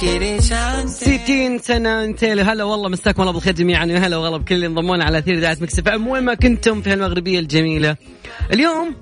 [0.00, 5.04] 60 سنة انتهي هلا والله مساكم الله بالخير جميعا يا هلا وغلا بكل اللي انضمونا
[5.04, 6.08] على أثير إذاعة مكسف إم.
[6.08, 7.96] وين ما كنتم في المغربية الجميلة.
[8.52, 8.96] اليوم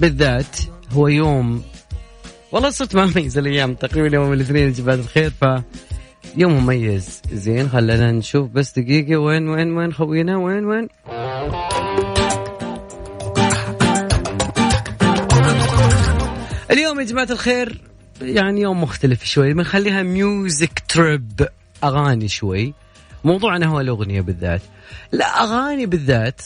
[0.00, 0.56] بالذات
[0.92, 1.62] هو يوم
[2.52, 5.44] والله صرت ما أميز الأيام تقريبا يوم الاثنين جماعة الخير ف
[6.36, 7.22] يوم مميز.
[7.32, 9.16] زين خلينا نشوف بس دقيقة.
[9.16, 10.88] وين وين وين خوينا؟ وين وين؟
[16.70, 17.88] اليوم يا جماعة الخير
[18.20, 21.48] يعني يوم مختلف شوي بنخليها music trip
[21.84, 22.74] أغاني شوي.
[23.24, 24.62] موضوعنا هو الأغنية بالذات.
[25.12, 26.40] لا أغاني بالذات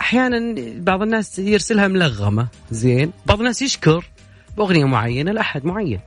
[0.00, 2.48] أحيانا بعض الناس يرسلها ملغمة.
[2.70, 4.04] زين؟ بعض الناس يشكر
[4.56, 6.00] بأغنية معينة لأحد معين.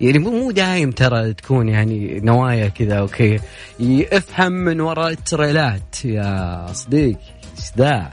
[0.00, 3.40] يعني مو مو دايم ترى تكون يعني نوايا كذا أوكي.
[3.80, 6.04] يفهم من وراء التريلات.
[6.04, 7.18] يا صديقي
[7.56, 8.12] إيش ذا؟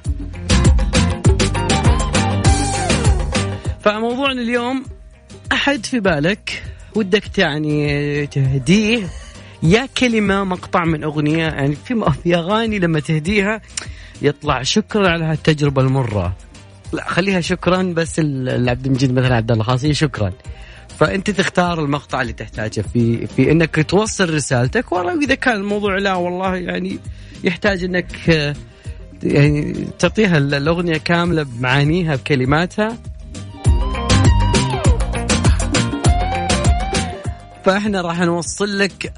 [3.81, 4.83] فموضوعنا اليوم
[5.53, 6.63] أحد في بالك؟
[6.95, 9.07] ودك يعني تهديه؟
[9.63, 13.61] يا كلمة مقطع من أغنية يعني في في أغاني لما تهديها
[14.21, 16.35] يطلع شكرا على هالتجربة المرة.
[16.93, 20.31] لا خليها شكرا بس العبد المجيد مثلا عبد الله خاصية شكرا.
[20.99, 26.13] فأنت تختار المقطع اللي تحتاجه في في إنك توصل رسالتك والله إذا كان الموضوع لا
[26.13, 26.99] والله يعني
[27.43, 28.29] يحتاج إنك
[29.23, 32.97] يعني تعطيها الأغنية كاملة بمعانيها بكلماتها.
[37.65, 39.13] فاحنا راح نوصل لك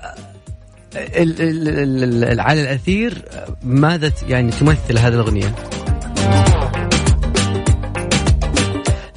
[2.39, 3.21] على الأثير
[3.63, 5.55] ماذا يعني تمثل هذه الأغنية.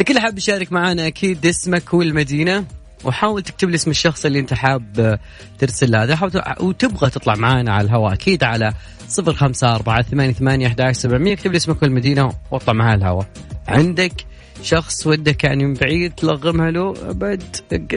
[0.00, 2.64] لكل حاب يشارك معنا أكيد اسمك والمدينة
[3.04, 5.18] وحاول تكتب لي اسم الشخص اللي أنت حاب
[5.58, 8.72] ترسل له وتبغى تطلع معنا على الهواء أكيد على
[9.08, 13.26] صفر خمسة أربعة ثمانية ثمانية أحد سبعمية اكتب لي اسمك والمدينة وأطلع معاك الهواء.
[13.68, 14.12] عندك
[14.62, 17.42] شخص ودك يعني من بعيد تلغمها له أبد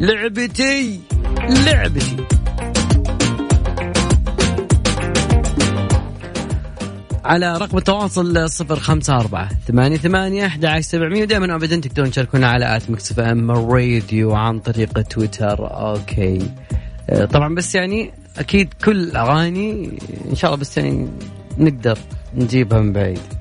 [0.00, 1.00] لعبتي
[1.38, 2.16] لعبتي.
[7.24, 11.22] على رقم التواصل صفر خمسة أربعة ثمانية ثمانية أحد سبعمية.
[11.22, 15.58] ودائما أبدا تقدرون تشاركونا على at Mix FM Radio عن طريق تويتر.
[15.60, 16.50] أوكي.
[17.10, 19.98] آه، طبعا بس يعني أكيد كل الأغاني
[20.30, 21.08] إن شاء الله بس يعني
[21.58, 21.98] نقدر
[22.34, 23.37] نجيبها من بعيد.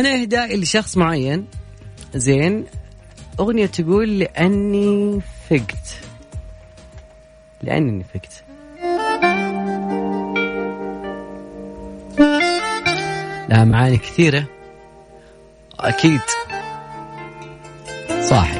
[0.00, 1.46] أنا إهدائي لشخص معين.
[2.14, 2.64] زين.
[3.40, 5.96] أغنية تقول لأني فقت.
[7.62, 8.44] لأني فقت.
[13.48, 14.44] لها معاني كثيرة.
[15.80, 16.20] أكيد.
[18.20, 18.59] صاحب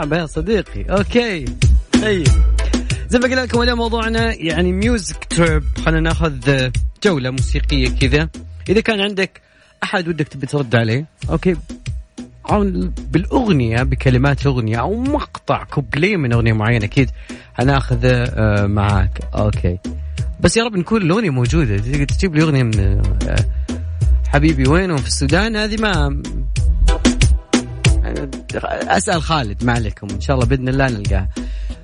[0.00, 0.82] صعبة يا صديقي.
[0.82, 1.44] أوكي.
[2.02, 2.28] طيب.
[3.08, 6.70] زي ما قلت لكم اليوم موضوعنا يعني music trip خلينا ناخذ
[7.04, 8.28] جولة موسيقية كذا.
[8.68, 9.40] إذا كان عندك
[9.82, 11.56] أحد ودك تبي ترد عليه أوكي.
[13.12, 17.10] بالأغنية بكلمات الأغنية أو مقطع كوبليه من أغنية معينة أكيد
[17.54, 19.20] هناخذه آه، معاك.
[19.34, 19.78] أوكي.
[20.40, 21.76] بس يا رب نكون الأغنية موجودة.
[22.04, 23.36] تجيب لي أغنية من آه،
[24.28, 26.22] حبيبي وينه في السودان؟ هذه ما
[28.56, 30.06] أسأل خالد ما عليكم.
[30.10, 31.28] إن شاء الله بإذن الله نلقاها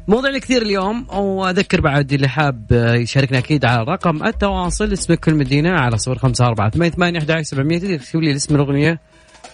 [0.08, 5.70] موضوعنا كثير اليوم وأذكر بعد اللي حاب يشاركنا أكيد على رقم التواصل اسمك كل مدينة
[5.70, 7.78] على صفر خمسة أربعة ثمانية ثمانية أحد سبعمية.
[7.78, 9.00] تقدر تكتب لي اسم الأغنية؟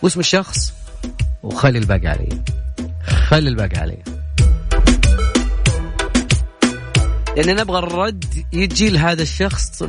[0.03, 0.73] واسم الشخص؟
[1.43, 2.29] وخلي الباقي علي.
[3.05, 3.99] خلي الباقي علي.
[7.37, 9.83] لأن نبغى الرد يجي لهذا الشخص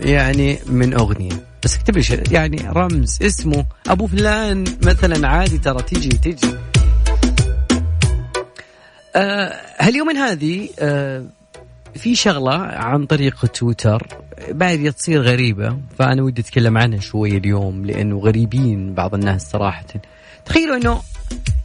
[0.00, 1.47] يعني من أغنية.
[1.64, 3.64] بس اكتب لي يعني رمز اسمه.
[3.88, 6.54] أبو فلان مثلا عادي ترى تجي تجي.
[9.16, 11.24] آه هاليومين هذه آه
[11.94, 14.06] في شغلة عن طريق تويتر
[14.50, 19.86] بعد تصير غريبة فأنا ودي أتكلم عنها شوي اليوم لأنه غريبين بعض الناس صراحة.
[20.44, 20.98] تخيلوا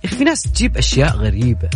[0.06, 1.70] أخي في ناس تجيب أشياء غريبة.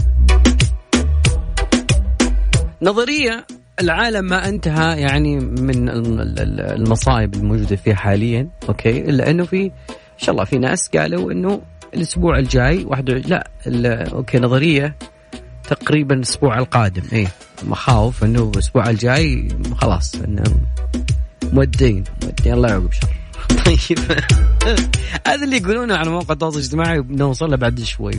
[2.82, 3.48] نظرية
[3.80, 9.46] العالم ما انتهى يعني من الم- ال- ال- المصايب الموجودة فيه حاليا أوكي؟ الا انه
[9.46, 9.72] في إن
[10.24, 11.62] شاء الله في ناس قالوا إنه
[11.94, 13.10] الأسبوع الجاي واحد
[13.66, 14.96] لا أوكي نظرية
[15.70, 17.28] تقريبا الأسبوع القادم إيه
[17.64, 19.48] مخاوف إنه الأسبوع الجاي
[19.78, 20.44] خلاص إنه
[21.54, 23.08] مودين مودين الله يعقب شر
[23.66, 24.00] طيب.
[25.28, 28.14] هذا اللي يقولونه على مواقع التواصل الاجتماعي بنوصل له بعد شوي.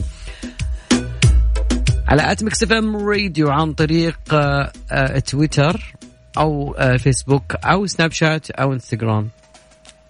[2.09, 5.95] على at Mix FM Radio عن طريق آه، آه، تويتر
[6.37, 9.29] أو آه، فيسبوك أو سناب شات أو إنستغرام.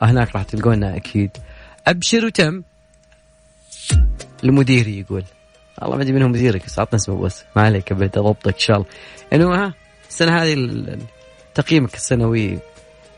[0.01, 1.31] هناك راح تلقونا أكيد.
[1.87, 2.63] أبشر وتم.
[4.43, 5.23] المديري يقول
[5.81, 7.43] والله ما أدري منهم مديرك بس عطنا اسمه بس.
[7.55, 8.87] ما عليك ابد أضبطك إن شاء الله.
[9.31, 9.73] يعني ها
[10.09, 10.97] السنة هذه
[11.55, 12.59] تقييمك السنوي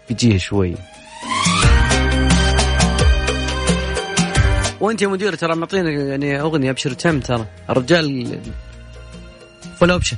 [0.09, 0.75] بيجيه شوي.
[4.79, 7.45] وأنت يا مدير ترى معطينا يعني أغنية أبشر وتم ترى.
[7.69, 8.39] الرجال
[9.81, 10.17] full option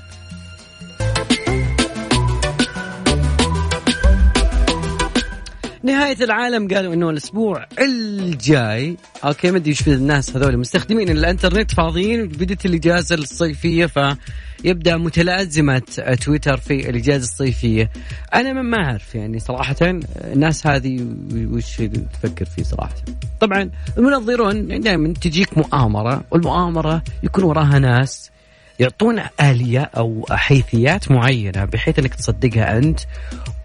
[5.83, 12.27] نهاية العالم قالوا إنه الأسبوع الجاي أوكي ما أدري إيش الناس هذول مستخدمين الإنترنت فاضيين
[12.27, 15.81] بدت الإجازة الصيفية فيبدأ متلازمة
[16.21, 17.91] تويتر في الإجازة الصيفية.
[18.33, 21.75] أنا ما أعرف يعني صراحة الناس هذه وش
[22.13, 22.95] تفكر فيه صراحة؟
[23.39, 28.32] طبعا المنظرون دائما تجيك مؤامرة والمؤامرة يكون وراها ناس
[28.79, 32.99] يعطون آلية أو حيثيات معينة بحيث أنك تصدقها أنت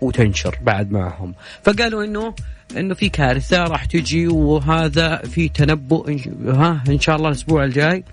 [0.01, 1.35] وتنشر بعد معهم.
[1.63, 2.35] فقالوا أنه
[2.77, 6.11] أنه في كارثة راح تجي وهذا في تنبؤ
[6.47, 8.05] ها إن شاء الله الأسبوع الجاي.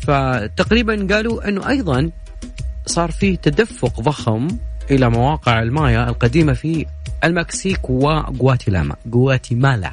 [0.00, 2.10] فتقريبا قالوا أنه أيضا
[2.86, 4.48] صار في تدفق ضخم
[4.90, 6.86] إلى مواقع المايا القديمة في
[7.24, 9.90] المكسيك وغواتيلاما غواتيمالا.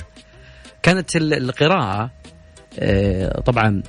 [0.83, 2.11] كانت ال- القراءة
[2.79, 3.83] آه، طبعا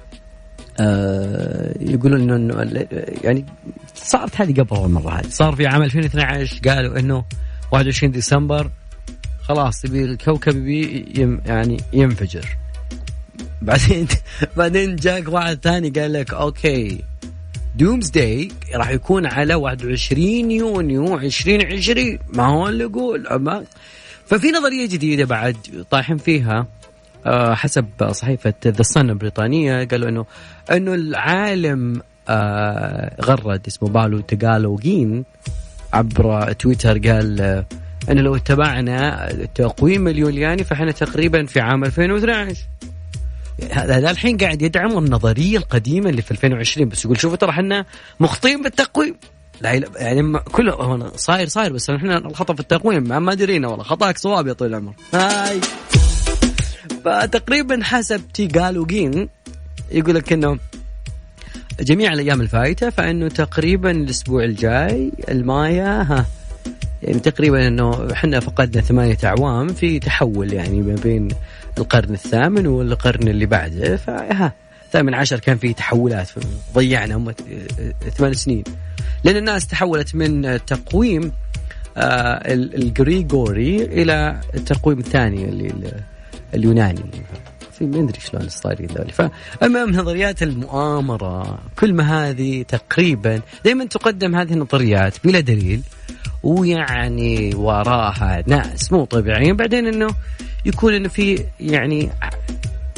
[0.80, 2.70] آه، يقولون إنه
[3.24, 3.44] يعني
[3.94, 5.28] صارت هذه قبل المره هذه.
[5.28, 7.24] صار في عام 2012 قالوا إنه
[7.72, 8.70] 21 ديسمبر
[9.42, 12.46] خلاص يبي الكوكب يبي يم يعني ينفجر.
[13.62, 14.06] بعدين
[14.56, 17.04] بعدين جاك واحد ثاني قال لك أوكي
[17.74, 23.26] doomsday راح يكون على 21 يونيو 2020 ما هو اللي يقول
[24.26, 25.56] ففي نظرية جديدة بعد
[25.90, 26.66] طايحين فيها.
[27.54, 30.26] حسب صحيفة The Sun البريطانية قالوا انه
[30.70, 35.24] إنه العالم آه، غرد اسمه بالو تقالوجين
[35.92, 37.66] عبر تويتر قال آه،
[38.10, 42.56] إنه لو اتبعنا التقويم اليولياني فإحنا تقريبا في عام 2012
[43.72, 47.84] هذا الحين قاعد يدعم النظرية القديمة اللي في 2020 بس يقول شوفوا ترى إحنا
[48.20, 49.16] مخطئين بالتقويم.
[49.60, 54.46] لا يعني كله صاير صاير بس إحنا الخطأ في التقويم ما درينا والله خطأك صواب
[54.46, 54.94] يا طويل العمر.
[55.14, 55.60] هاي.
[57.04, 59.28] فتقريبا حسب تي قالوجين
[59.92, 60.58] يقول لك إنه
[61.80, 66.26] جميع الأيام الفايتة فإنه تقريبا الأسبوع الجاي المايا ها
[67.02, 71.28] يعني تقريبا إنه إحنا فقدنا ثمانية أعوام في تحول يعني ما بين
[71.78, 74.52] القرن الثامن والقرن اللي بعده فها
[74.86, 76.28] الثامن عشر كان في تحولات
[76.74, 77.32] ضيعنا هم
[78.16, 78.64] ثمان سنين.
[79.24, 81.32] لأن الناس تحولت من تقويم
[81.96, 86.00] آه، ال- الجريجوري إلى التقويم الثاني اللي ال-
[86.54, 87.04] اليوناني.
[87.80, 89.12] ما ادري شلون صايرين ذولي.
[89.12, 95.82] فالمهم نظريات المؤامرة كل ما هذه تقريبا دائما تقدم هذه النظريات بلا دليل
[96.42, 99.56] ويعني وراها ناس مو طبيعيين.
[99.56, 100.08] بعدين إنه
[100.64, 102.10] يكون إنه في يعني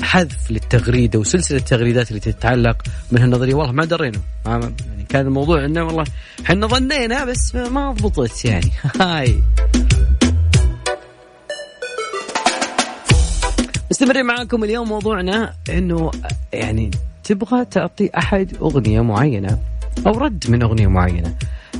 [0.02, 3.54] حذف للتغريدة وسلسلة التغريدات اللي تتعلق من هالنظرية.
[3.54, 4.20] والله ما درينا.
[4.46, 4.74] يعني
[5.08, 6.04] كان الموضوع إنه والله
[6.44, 8.70] إحنا ظنينا بس ما ضبطت يعني.
[9.00, 9.42] هاي.
[13.92, 16.10] مستمرين معاكم اليوم موضوعنا انه
[16.52, 16.90] يعني
[17.24, 19.58] تبغى تعطي احد اغنيه معينه
[20.06, 21.34] أو رد من اغنيه معينه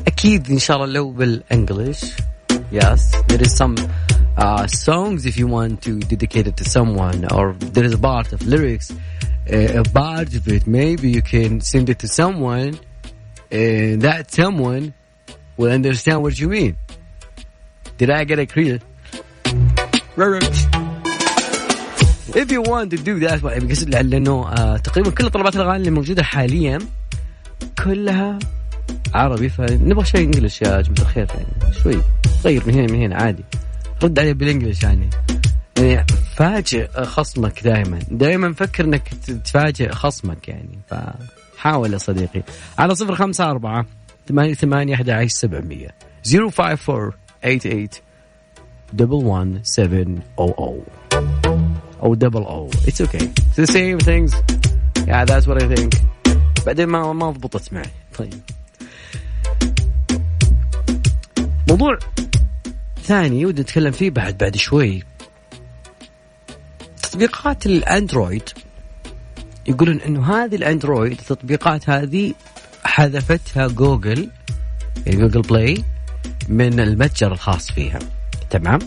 [0.07, 2.05] أكيد ان شاء الله لو بالانجلش
[2.73, 3.75] yes there is some
[4.37, 8.33] uh, songs if you want to dedicate it to someone or there is a part
[8.35, 12.73] of lyrics uh, a part of it maybe you can send it to someone
[13.51, 14.85] and that someone
[15.57, 16.77] will understand what you mean
[17.97, 18.79] did I get it clear
[22.35, 26.23] if you want to do that بقصد لأنه آه تقريبا كل طلبات الاغاني اللي موجودة
[26.23, 26.79] حاليا
[27.85, 28.39] كلها
[29.15, 32.03] عربي فنبغى شوي انجلش يا جماعة الخير يعني شوي
[32.45, 33.45] غير من هنا من هنا عادي.
[34.03, 35.11] رد عليه بالانجلش يعني.
[35.79, 39.09] يعني فاجئ خصمك دائما دائما فكر إنك
[39.45, 42.43] تفاجئ خصمك يعني فحاول يا صديقي.
[42.79, 43.87] على صفر خمسة أربعة
[44.29, 45.89] ثمانية ثمانية أحد عشر سبعمية.
[46.25, 47.95] zero five four eight eight
[48.93, 50.19] double one seven o o.
[50.39, 54.33] أو double o it's okay the same things.
[55.07, 55.97] Yeah that's what I think.
[56.67, 57.91] بعدين ما ما ضبطت معي.
[58.19, 58.35] طيب.
[61.69, 61.99] موضوع
[63.03, 65.03] ثاني ودي نتكلم فيه بعد بعد شوي.
[67.03, 68.49] تطبيقات الأندرويد
[69.67, 72.35] يقولون إنه هذه الأندرويد التطبيقات هذه
[72.85, 74.29] حذفتها جوجل
[75.07, 75.85] يعني Google Play
[76.49, 77.99] من المتجر الخاص فيها.
[78.51, 78.79] تمام؟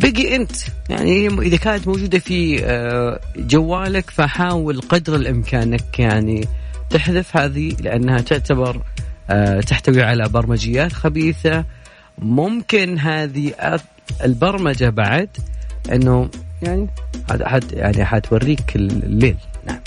[0.00, 0.52] بقي أنت.
[0.88, 6.48] يعني إذا كانت موجودة في آه، جوالك فحاول قدر الإمكان أنك يعني
[6.90, 8.82] تحذف هذه لأنها تعتبر
[9.30, 11.64] آه، تحتوي على برمجيات خبيثة.
[12.18, 13.52] ممكن هذه
[14.24, 15.28] البرمجة بعد
[15.92, 16.30] إنه
[16.62, 16.88] يعني
[17.30, 19.36] حد يعني حتوريك الليل.
[19.66, 19.80] نعم.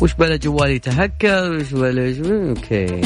[0.00, 2.14] وش بلا جوالي تهكر؟ وش بلا
[2.48, 3.00] أوكي.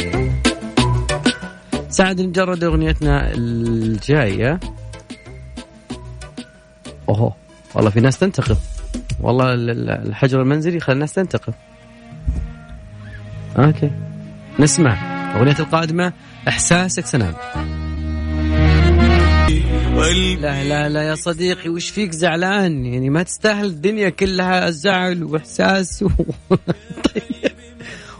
[1.91, 4.61] سعد نجرد أغنيتنا الجاية.
[7.09, 7.35] اوه
[7.75, 8.57] والله في ناس تنتقد.
[9.21, 11.55] والله الحجر المنزلي خلى الناس تنتقد.
[13.59, 13.91] أوكي.
[14.59, 16.13] نسمع أغنية القادمة
[16.49, 17.35] إحساسك سنام
[20.41, 26.03] لا لا لا يا صديقي وش فيك زعلان؟ يعني ما تستاهل الدنيا كلها زعل وإحساس
[26.03, 26.09] و...
[27.15, 27.53] طيب.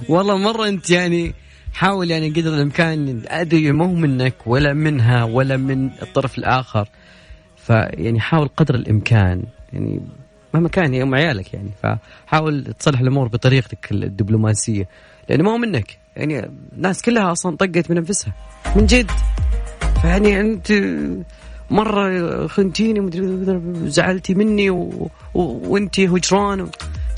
[0.09, 1.35] والله مرة أنت يعني
[1.73, 6.89] حاول يعني قدر الإمكان أدري مو منك ولا منها ولا من الطرف الآخر
[7.67, 9.43] فيعني حاول قدر الامكان
[9.73, 10.01] يعني
[10.55, 14.89] مهما كان هي ام عيالك يعني فحاول تصلح الأمور بطريقتك الدبلوماسيه
[15.29, 18.33] لأنه ما هو منك يعني الناس كلها أصلا طقت من انفسها
[18.77, 19.11] من جد
[20.03, 20.73] فيعني انت
[21.71, 25.11] مره خنتيني مدري زعلتي مني و...
[25.35, 25.43] و...
[25.43, 26.69] وانت هجران و...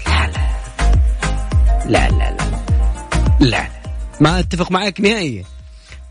[0.06, 0.30] لا
[1.86, 2.36] لا لا لا
[3.40, 3.68] لا لا
[4.20, 5.44] ما اتفق معك نهائيا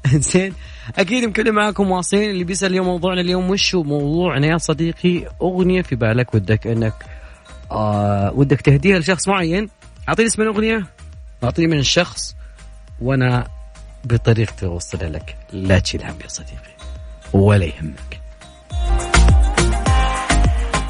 [0.08, 0.53] زين
[0.96, 5.82] أكيد مكلم معاكم واصلين اللي بيسال اليوم موضوعنا اليوم وش هو؟ موضوعنا يا صديقي أغنية
[5.82, 6.94] في بالك ودك أنك
[7.72, 9.70] آه ودك تهديها لشخص معين؟
[10.10, 10.86] أعطيني اسم الأغنية.
[11.44, 12.36] أعطيني من الشخص
[13.01, 13.48] وأنا
[14.06, 15.36] بطريقتي أوصلها لك.
[15.53, 16.77] لا تشيل هم يا صديقي
[17.34, 18.22] ولا يهمك.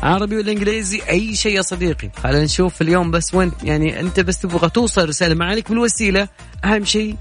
[0.03, 2.09] عربي ولا إنجليزي؟ أي شيء يا صديقي.
[2.23, 5.35] خلينا نشوف اليوم بس وين يعني أنت بس تبغى توصل رسالة.
[5.35, 6.27] ما عليك بالوسيلة.
[6.65, 7.15] أهم شيء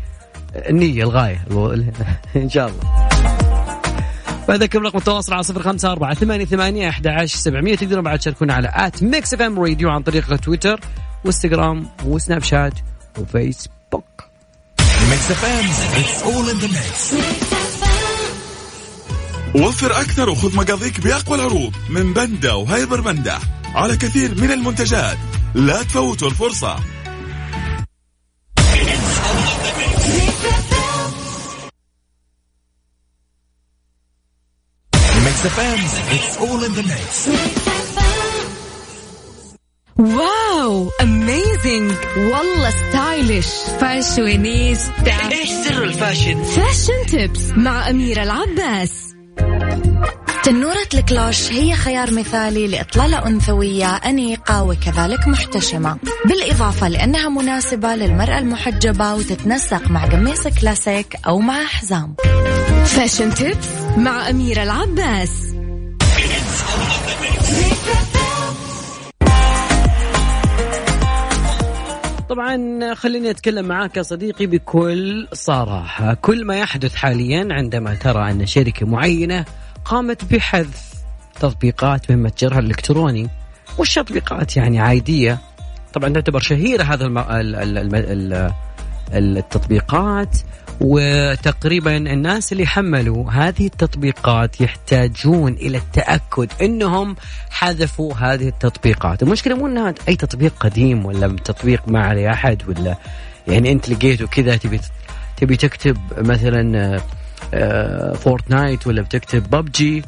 [0.54, 1.44] النية الغاية
[2.36, 3.08] إن شاء الله.
[4.48, 7.76] فذكر رقم التواصل على صفر خمسة أربعة ثمانية ثمانية أحد عشر سبعمية.
[7.76, 10.80] تقدرون بعد تشاركونا على at Mix FM Radio عن طريق تويتر
[11.24, 12.72] وإنستغرام وسناب شات
[13.18, 14.04] وفيسبوك.
[15.10, 17.14] Mix FM it's all in the mix.
[19.54, 23.38] وفر أكثر وخذ مقاضيك بأقوى العروض من بندا وهايبر بندا
[23.74, 25.16] على كثير من المنتجات.
[25.54, 26.76] لا تفوتوا الفرصة.
[35.48, 37.28] It's all in the mix.
[39.98, 43.46] wow amazing والله stylish
[43.80, 49.05] fashionista إيش سر ال fashion fashion tips مع أميرة العباس.
[50.46, 55.98] تنورة الكلوش هي خيار مثالي لإطلالة أنثوية أنيقة وكذلك محتشمة.
[56.24, 62.14] بالإضافة لأنها مناسبة للمرأة المحجبة وتتنسق مع قميص كلاسيك أو مع حزام.
[62.84, 65.30] fashion tips مع أميرة العباس.
[72.28, 78.46] طبعا خليني أتكلم معاك يا صديقي بكل صراحة، كل ما يحدث حاليا عندما ترى أن
[78.46, 79.44] شركة معينة
[79.90, 80.94] قامت بحذف
[81.40, 83.28] تطبيقات من متجرها الإلكتروني،
[83.78, 85.38] والتطبيقات يعني عادية.
[85.92, 87.18] طبعا تعتبر شهيرة هذا الم...
[87.18, 87.56] ال...
[87.56, 87.94] ال...
[87.94, 88.52] ال...
[89.12, 90.38] التطبيقات
[90.80, 97.16] وتقريبا الناس اللي حملوا هذه التطبيقات يحتاجون إلى التأكد إنهم
[97.50, 102.96] حذفوا هذه التطبيقات، المشكلة مو إنها أي تطبيق قديم ولا تطبيق ما عليه أحد ولا
[103.48, 104.80] يعني انت لقيته كذا تبي
[105.36, 107.00] تبي تكتب مثلا
[108.14, 110.02] فورتنايت ولا بتكتب ببجي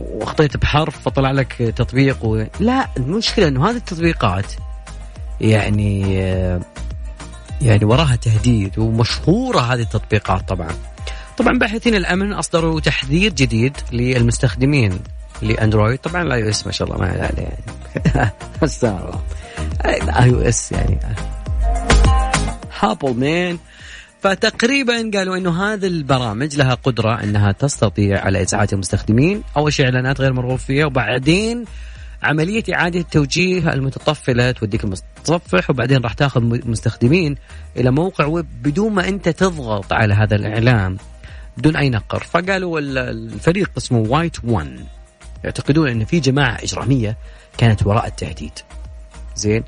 [0.00, 2.44] واخطيت بحرف فطلع لك تطبيق و...
[2.60, 4.52] لا المشكلة إنه هذه التطبيقات
[5.40, 6.14] يعني
[7.62, 10.70] يعني وراها تهديد ومشهورة هذه التطبيقات طبعا.
[11.36, 14.98] طبعا باحثين الأمن أصدروا تحذير جديد للمستخدمين
[15.42, 15.98] لأندرويد.
[15.98, 18.30] طبعا ال iOS ما شاء الله ما عليه يعني.
[18.64, 19.20] استغفر
[19.84, 20.98] ال iOS يعني.
[22.80, 23.58] أبل أمان
[24.20, 29.42] فتقريبا قالوا إنه هذه البرامج لها قدرة إنها تستطيع على ازعاج المستخدمين.
[29.56, 31.64] أول شيء إعلانات غير مرغوب فيها وبعدين
[32.22, 37.36] عملية إعادة توجيه المتطفلة توديك المتصفح وبعدين راح تاخذ مستخدمين
[37.76, 40.96] إلى موقع ويب بدون ما أنت تضغط على هذا الإعلان
[41.56, 42.22] بدون أي نقر.
[42.22, 44.84] فقالوا الفريق اسمه وايت وان
[45.44, 47.16] يعتقدون أن في جماعة إجرامية
[47.58, 48.52] كانت وراء التهديد.
[49.36, 49.64] زين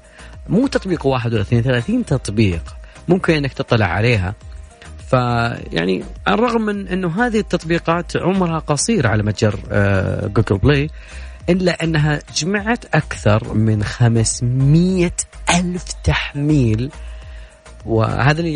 [0.49, 2.78] مو تطبيق واحد ولا اثنين ثلاثين تطبيق.
[3.09, 4.35] ممكن أنك تطلع عليها.
[5.11, 10.91] فيعني على الرغم من انه هذه التطبيقات عمرها قصير على متجر آه، جوجل بلاي
[11.49, 15.11] الا انها جمعت أكثر من 500
[15.50, 16.91] ألف تحميل.
[17.87, 18.55] وهذا اللي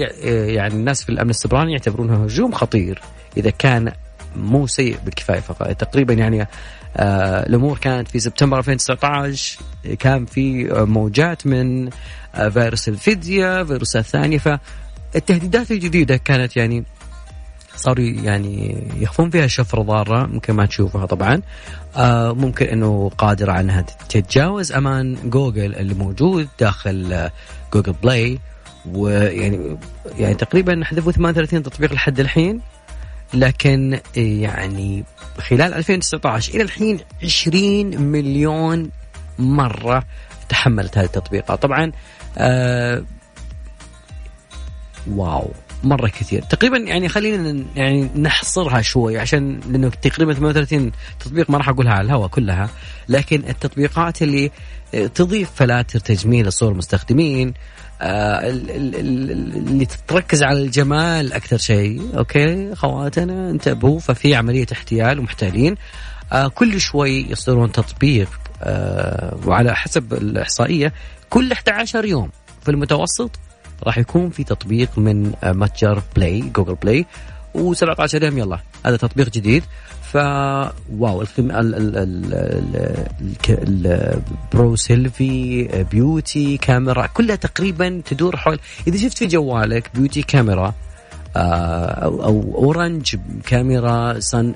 [0.55, 3.03] يعني الناس في الامن السبراني يعتبرونه هجوم خطير.
[3.37, 3.93] إذا كان
[4.37, 6.49] مو سيء بالكفايه فقط تقريبا يعني آه
[6.97, 9.59] الأمور كانت في سبتمبر 2019
[9.99, 11.91] كان في موجات من
[12.35, 16.85] آه فيروس الفدية فيروسات ثانية فالتهديدات الجديدة كانت يعني
[17.77, 21.43] صاروا يعني يخفون فيها شفرة ضارة ممكن ما تشوفها طبعا.
[21.97, 27.33] آه ممكن إنه قادرة إنها تتجاوز أمان جوجل اللي موجود داخل آه
[27.75, 28.39] جوجل بلاي
[28.87, 29.77] ويعني
[30.19, 32.61] يعني تقريبا حذفوا 38 تطبيق لحد الحين.
[33.35, 35.05] لكن يعني
[35.39, 38.91] خلال 2019 إلى الحين 20 مليون
[39.39, 40.05] مرة
[40.49, 41.63] تحملت هذه التطبيقات.
[41.63, 41.93] طبعا
[42.39, 43.05] آه
[45.11, 45.51] wow
[45.85, 46.43] مرة كثير.
[46.43, 52.07] تقريبا يعني خلينا يعني نحصرها شوي عشان لأنه تقريبا 38 تطبيق ما راح أقولها على
[52.07, 52.69] الهواء كلها
[53.09, 54.51] لكن التطبيقات اللي
[55.15, 57.55] تضيف فلاتر تجميل لصور المستخدمين
[58.03, 62.19] آه اللي تركز على الجمال أكثر شيء.
[62.19, 65.75] okay خواتنا انتبهوا ففي عملية احتيال ومحتالين.
[66.33, 70.93] آه كل شوي يصدرون تطبيق آه وعلى حسب الإحصائية
[71.31, 72.31] كل 11 يوم
[72.63, 73.31] في المتوسط
[73.85, 77.07] راح يكون في تطبيق من متجر بلاي جوجل بلاي
[77.55, 79.65] و17 يوم يلا هذا تطبيق جديد.
[80.13, 80.17] ف
[80.99, 81.51] wow الخم...
[81.51, 81.75] ال...
[81.75, 81.97] ال...
[83.49, 84.21] ال...
[84.53, 88.59] ال Pro Selfie Beauty Camera كلها تقريبا تدور حول.
[88.87, 90.75] إذا شفت في جوالك beauty camera
[91.37, 93.17] أو, أو orange
[93.47, 94.55] camera سن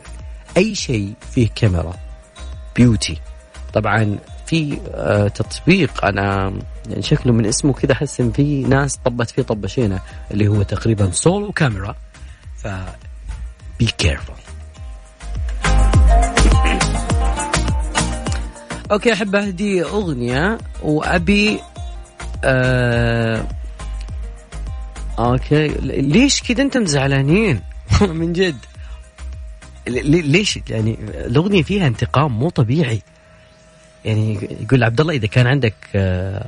[0.57, 1.95] أي شيء فيه كاميرا
[2.77, 3.19] beauty.
[3.75, 4.77] طبعا في
[5.35, 6.53] تطبيق أنا
[6.89, 11.11] يعني شكله من اسمه كذا أحس إن في ناس طبت فيه طبشينه اللي هو تقريبا
[11.11, 11.95] Solu Camera
[12.57, 12.69] ف
[13.79, 14.46] be careful
[18.93, 21.61] okay أحب أهدي أغنية وأبي
[22.45, 23.47] آه
[25.19, 25.69] okay.
[25.69, 27.61] ليش كذا أنتم زعلانين؟
[28.01, 28.57] من جد.
[29.87, 33.03] ليش يعني الأغنية فيها انتقام مو طبيعي؟
[34.05, 35.75] يعني يقول عبد الله إذا كان عندك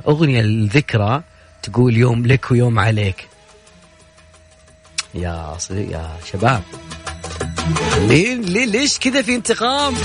[0.07, 1.23] أغنية للذكرى
[1.63, 3.27] تقول يوم لك ويوم عليك.
[5.13, 6.61] يا يا شباب.
[7.99, 9.95] ليه ليش كذا في انتقام؟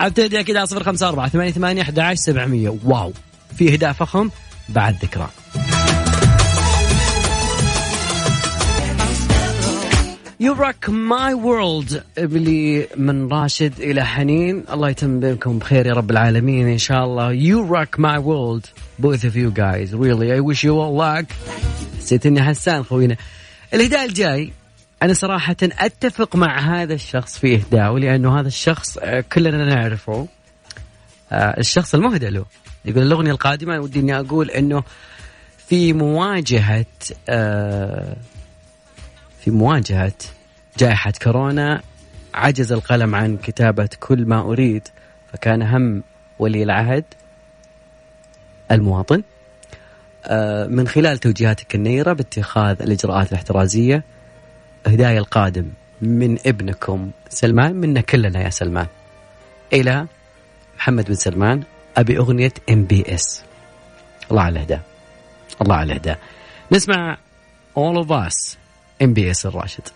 [0.00, 2.76] ابتدي كذا صفر خمسة أربعة ثمانية ثمانية أحد عشر سبعمية.
[2.84, 3.12] wow.
[3.56, 4.30] في هداء فخم
[4.68, 5.28] بعد ذكرى.
[10.40, 14.64] you rock my world اللي من راشد إلى حنين.
[14.72, 16.68] الله يتم بينكم بخير يا رب العالمين.
[16.68, 18.66] إن شاء الله you rock my world
[19.02, 19.94] both of you guys.
[19.94, 21.32] Really I wish you all luck.
[21.98, 23.16] حسيت اني حسان خوينا.
[23.74, 24.52] الهداء الجاي
[25.02, 28.98] أنا صراحة أتفق مع هذا الشخص في اهدائه لأنه هذا الشخص
[29.32, 30.28] كلنا نعرفه.
[31.32, 32.44] الشخص المهدى له.
[32.84, 34.82] يقول الأغنية القادمة ودي إني أقول إنه
[35.68, 36.86] في مواجهة
[39.40, 40.12] في مواجهة
[40.78, 41.82] جائحة كورونا
[42.34, 44.88] عجز القلم عن كتابة كل ما أريد
[45.32, 46.02] فكان هم
[46.38, 47.04] ولي العهد
[48.70, 49.22] المواطن
[50.68, 54.04] من خلال توجيهاتك النيرة باتخاذ الإجراءات الاحترازية
[54.86, 55.66] هداية القادم
[56.02, 58.86] من ابنكم سلمان منا كلنا يا سلمان.
[59.72, 60.06] إلى
[60.78, 61.62] محمد بن سلمان
[61.96, 63.42] أبي أغنية MBS
[64.30, 64.80] الله على الهداء
[65.62, 66.18] الله على الهداء
[66.72, 67.18] نسمع
[67.78, 68.56] All of Us
[69.02, 69.88] MBS الراشد.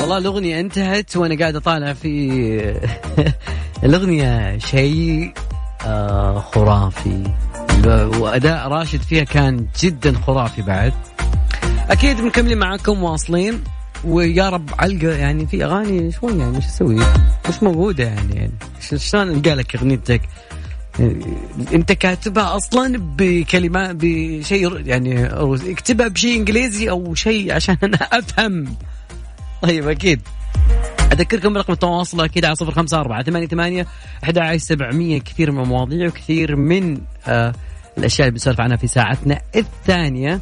[0.00, 2.80] والله الأغنية انتهت وأنا قاعد أطالع في
[3.84, 5.32] الأغنية شيء
[6.40, 7.24] خرافي.
[8.18, 10.92] وأداء راشد فيها كان جدا خرافي بعد.
[11.90, 13.64] أكيد مكملين معاكم واصلين.
[14.04, 17.00] ويا رب علقة يعني في أغاني شوي يعني مش أسوي؟
[17.48, 18.52] مش موجودة يعني, يعني
[18.98, 20.20] شلون ألقى لك أغنيتك؟
[21.74, 25.26] أنت كاتبها أصلا بكلمات بشيء يعني
[25.72, 28.74] اكتبها بشيء إنجليزي أو شيء عشان أنا أفهم.
[29.62, 30.20] طيب أكيد.
[31.12, 33.86] أذكركم برقم التواصل أكيد على صفر خمسة أربعة ثمانية ثمانية
[34.24, 35.20] أحد عشر سبعمية.
[35.20, 37.52] كثير من المواضيع وكثير من آه
[37.98, 40.40] الأشياء اللي بنسولف عنها في ساعتنا الثانية.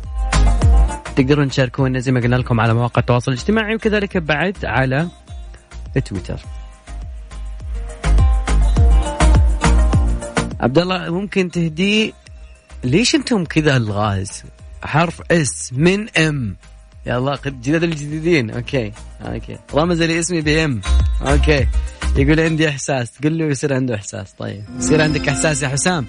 [1.16, 5.08] تقدرون تشاركونا زي ما قلنا لكم على مواقع التواصل الاجتماعي وكذلك بعد على
[6.04, 6.40] تويتر.
[10.60, 12.14] عبد الله ممكن تهدي
[12.84, 14.44] ليش أنتم كذا الغاز؟
[14.82, 16.56] حرف اس من ام
[17.06, 18.50] يلا قد جداد الجديدين.
[18.50, 18.92] أوكي
[19.22, 19.58] أوكي.
[19.74, 20.80] رمز لي اسمي ام
[21.26, 21.66] أوكي.
[22.16, 23.12] يقول عندي إحساس.
[23.12, 24.32] تقول له يصير عنده إحساس.
[24.32, 24.64] طيب.
[24.78, 26.06] يصير عندك إحساس يا حسام؟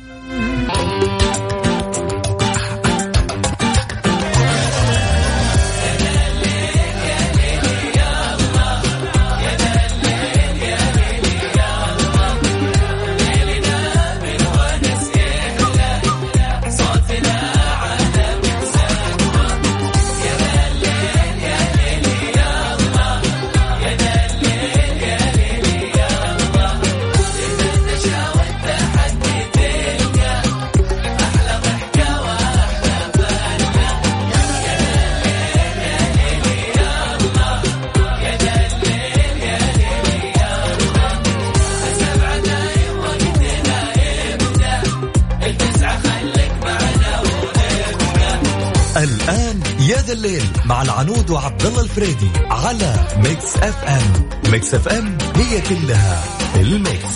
[50.09, 55.61] الآن يا ذا الليل مع العنود وعبد الله الفريدي على Mix FM Mix FM هي
[55.61, 56.23] كلها
[56.55, 57.13] ال mix.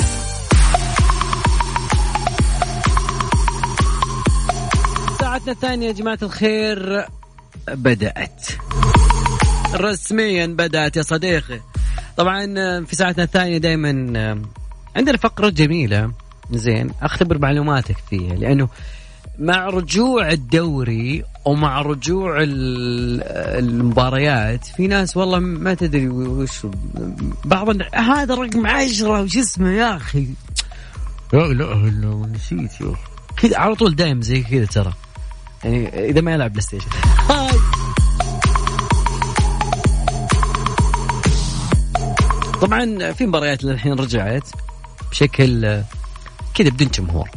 [5.20, 7.06] ساعتنا الثانية يا جماعة الخير
[7.68, 8.48] بدأت.
[9.74, 11.60] رسميا بدأت يا صديقي.
[12.18, 12.46] طبعا
[12.86, 13.92] في ساعتنا الثانية دائما
[14.96, 16.12] عندنا فقرة جميلة.
[16.52, 18.70] زين أختبر معلوماتك فيها لأنه
[19.40, 23.24] مع رجوع الدوري ومع رجوع ال-
[23.60, 26.68] المباريات في ناس والله ما تدري وش
[27.46, 30.28] بعض هذا رقم عشرة وش اسمه يا أخي
[31.34, 33.02] لا لا لا نسيت يا أخي.
[33.38, 34.94] كذا على طول دايم زي كذا ترى
[35.64, 36.88] يعني إذا ما يلعب بلاي ستيشن.
[42.62, 44.44] طبعا في مباريات للحين رجعت
[45.12, 45.82] بشكل
[46.56, 47.30] كذا بدون جمهور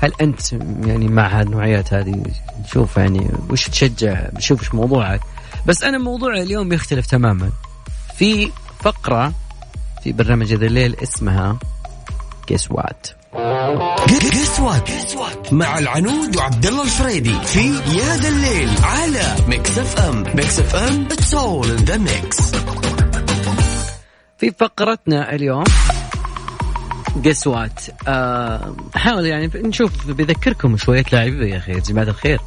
[0.00, 0.52] فهل أنت
[0.86, 2.22] يعني مع النوعيات هذه
[2.72, 5.20] شوف يعني وش تشجع شوف إيش موضوعك؟
[5.66, 7.50] بس أنا موضوعي اليوم يختلف تماما.
[8.16, 9.32] في فقرة
[10.02, 11.58] في برنامج هذا الليل اسمها
[12.48, 13.06] guess what
[14.80, 20.58] guess what مع العنود وعبد الله الفريدي في يا ذا الليل على Mix FM Mix
[20.58, 22.52] FM it's all in the mix
[24.38, 25.64] في فقرتنا اليوم
[27.24, 32.40] قسوات آه حاول يعني نشوف بذكركم شوية لاعبين يا أخي يا جماعة الخير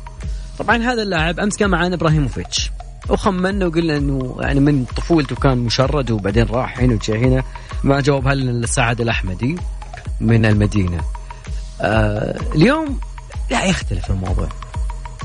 [0.60, 2.72] طبعا هذا اللاعب أمس كان معانا إبراهيموفيتش
[3.10, 7.44] وخمنا وقلنا إنه يعني من طفولته كان مشرد وبعدين راح هنا وجاء هنا
[7.84, 9.56] ما جاوبها لنا السعد الأحمدي
[10.22, 11.02] من المدينة.
[11.82, 13.00] آه اليوم
[13.52, 14.50] لا يختلف الموضوع.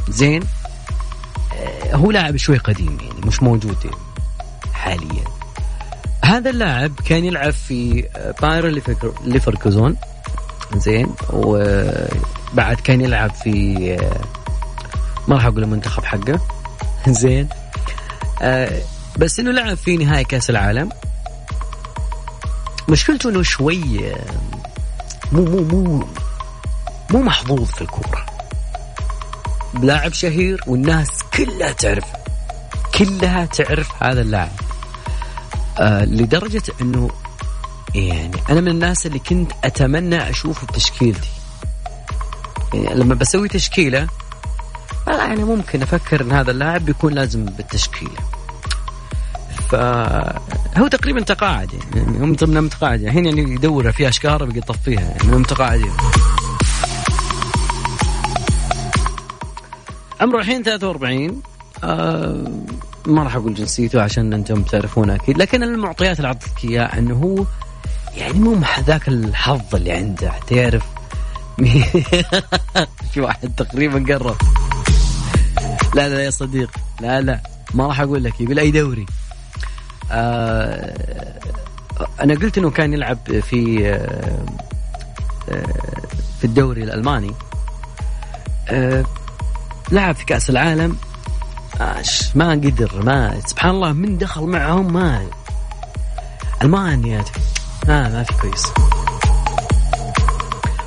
[0.08, 0.42] زين
[1.56, 3.90] آه هو لاعب شوي قديم يعني مش موجود
[4.72, 5.24] حاليا.
[6.26, 8.08] هذا اللاعب كان يلعب في
[8.70, 9.96] ليفرك- ليفركوزون
[10.76, 13.74] زين وبعد كان يلعب في
[15.28, 16.40] ما راح أقول المنتخب حقه
[17.08, 17.48] زين.
[18.42, 18.80] آه
[19.18, 20.88] بس إنه لعب في نهائي كأس العالم.
[22.88, 24.24] مشكلته إنه شوي آه،
[25.32, 26.06] مو مو مو
[27.10, 28.26] مو محظوظ في الكورة.
[29.82, 32.18] لاعب شهير والناس كلها تعرفه
[32.98, 34.52] كلها تعرف هذا اللاعب.
[35.78, 37.10] آه لدرجة أنه
[37.94, 41.28] يعني أنا من الناس اللي كنت أتمنى أشوفه بتشكيلتي
[42.74, 44.06] يعني لما بسوي تشكيلة
[45.06, 48.36] والله يعني ممكن أفكر أن هذا اللاعب بيكون لازم بالتشكيلة
[49.70, 53.00] فهو تقريبا تقاعد يعني هم ضمن متقاعد.
[53.00, 55.92] يعني الحين يعني يدور في اشكار بيجي يطفيها يعني من متقاعدين
[60.20, 61.42] عمره الحين 43
[61.84, 62.44] آه
[63.06, 67.44] ما راح أقول جنسيته عشان أنتم تعرفونه أكيد لكن المعطيات اللي أعطيتك إياها إنه هو
[68.16, 70.82] يعني مو ذاك الحظ اللي عنده تعرف؟
[73.12, 74.36] في واحد تقريبا قرب.
[75.94, 77.40] لا لا يا صديق لا لا
[77.74, 79.06] ما راح أقول لك يقول أي دوري.
[80.10, 81.40] آه
[82.20, 84.46] أنا قلت إنه كان يلعب في آه
[85.50, 85.66] آه
[86.40, 87.32] في الدوري الألماني.
[88.68, 89.04] آه
[89.92, 90.96] لعب في كأس العالم.
[91.80, 95.26] آش ما قدر ما سبحان الله من دخل معهم ما
[96.62, 97.24] ألمانيا.
[97.88, 98.66] ما ما في كويس.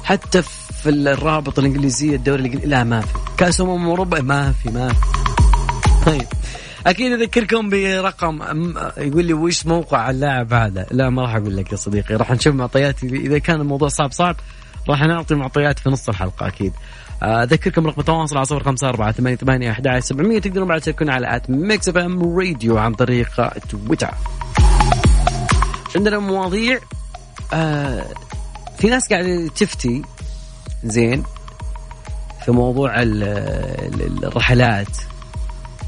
[0.04, 0.42] حتى
[0.84, 3.14] في الرابط الإنجليزية الدوري الانجليزي لا ما في.
[3.38, 5.00] كأس أمم أوروبا ما في ما في.
[6.06, 6.28] طيب.
[6.88, 8.40] أكيد أذكركم برقم
[8.98, 12.56] يقول لي وش موقع اللاعب هذا؟ لا ما راح أقول لك يا صديقي راح نشوف
[12.56, 14.36] معطيات إذا كان الموضوع صعب صعب
[14.90, 16.74] راح نعطي معطيات في نص الحلقة أكيد.
[16.74, 20.40] آه، أذكركم رقم التواصل على صفر خمسة أربعة ثمانية ثمانية أحد سبعمية.
[20.40, 24.10] تقدرون بعد تشاركونا على @ Mix FM Radio عن طريق تويتر.
[25.96, 26.80] عندنا مواضيع
[27.54, 28.06] آه
[28.78, 30.02] في ناس قاعدة تفتي
[30.84, 31.24] زين
[32.46, 34.98] في موضوع ال- ال- الرحلات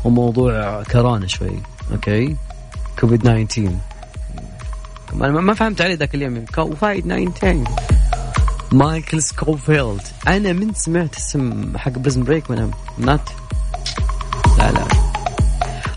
[0.06, 1.60] وموضوع كورونا شوي
[1.91, 2.36] okay؟
[3.00, 3.72] كوفيد 19
[5.13, 7.63] ما ما فهمت عليه ذاك اليوم كوفيد 19
[8.71, 13.30] مايكل سكوفيلد أنا من سمعت اسم حق Prison Break من not
[14.57, 14.88] لا لا.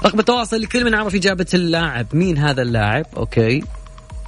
[0.05, 2.07] رقم التواصل لكل من عرف إجابة اللاعب.
[2.13, 3.63] مين هذا اللاعب؟ okay.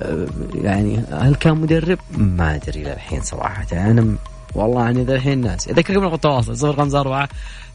[0.02, 3.66] أه، يعني هل كان مدرب؟ ما أدري للحين صراحة.
[3.72, 4.18] أنا م...
[4.54, 5.68] والله أنا ذا الحين ناس.
[5.68, 6.56] أذكركم رقم التواصل.
[6.56, 7.28] صفر خمسة أربعة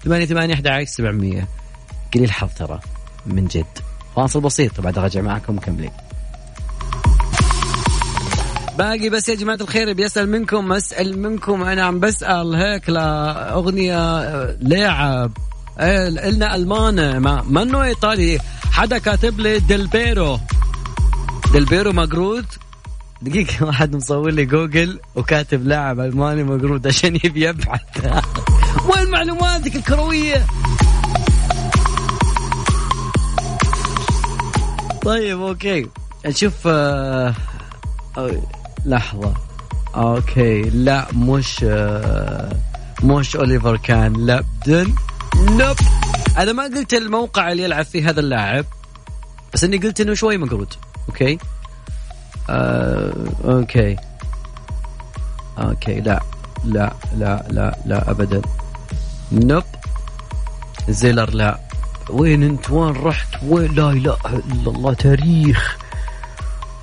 [0.04, 1.48] ثمانية ثمانية أحد عشر سبعمية.
[2.14, 2.80] قليل حظ ترى.
[3.26, 3.66] من جد.
[4.16, 4.82] فاصل بسيط.
[4.82, 5.56] بعد رجع معكم.
[5.56, 5.92] مكملين
[8.78, 14.58] باقي بس يا جماعة الخير بيسأل منكم أسأل منكم أنا عم بسأل هيك لأغنية أه،
[14.62, 15.32] لاعب
[15.80, 18.40] إيه لنا الماني ما منه إيطالي؟
[18.72, 20.40] حدا كاتب لي ديلبيرو
[21.54, 22.46] ديلبيرو مقرود
[23.22, 27.82] دقيقة واحد مصور لي جوجل وكاتب لاعب ألماني مقرود عشان يبي يبحث.
[28.90, 30.46] وين معلوماتك الكروية؟
[35.02, 35.88] طيب okay.
[36.26, 37.34] نشوف آه
[38.86, 39.34] لحظة.
[39.96, 42.56] okay لا مش آه
[43.04, 44.94] مش أوليفر كان لا بدن
[45.36, 45.76] nope.
[46.38, 48.66] أنا ما قلت الموقع اللي يلعب فيه هذا اللاعب
[49.54, 50.74] بس إني قلت إنه شوي مقرود.
[51.10, 51.38] okay؟
[52.50, 53.14] آه،
[53.46, 53.96] okay.
[55.58, 56.22] okay لا
[56.66, 58.42] لا لا لا لا ابدا.
[59.32, 59.64] nope.
[60.90, 61.60] زيلر لا.
[62.10, 65.78] وين أنت؟ وين رحت؟ وين؟ لا إله إلا الله تاريخ.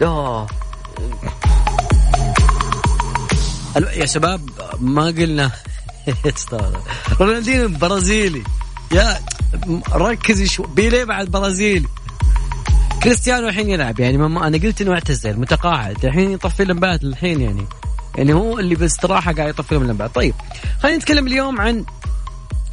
[0.01, 0.47] لا
[3.77, 4.51] يا شباب
[4.81, 5.51] ما قلنا.
[7.21, 8.43] رونالدينو برازيلي.
[8.93, 9.19] يا
[9.93, 11.89] ركز شو بيليه بعد برازيلي.
[13.03, 16.05] كريستيانو الحين يلعب يعني ما أنا قلت إنه اعتزل متقاعد.
[16.05, 17.67] الحين يطفي لمبات الحين يعني.
[18.19, 20.35] يعني هو اللي باستراحة قاعد يطفي لهم لمبات طيب
[20.83, 21.85] خلينا نتكلم اليوم عن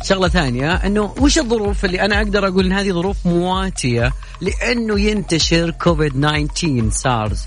[0.03, 5.71] شغلة ثانية إنه وش الظروف اللي أنا أقدر أقول إن هذه ظروف مواتية لأنه ينتشر
[5.71, 7.45] كوفيد 19 سارز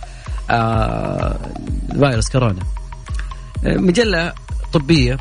[0.50, 1.38] آه
[1.92, 2.77] فيروس كورونا؟
[3.64, 4.32] مجلة
[4.72, 5.18] طبية